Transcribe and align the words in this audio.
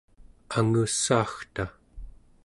angussaagta 0.57 1.65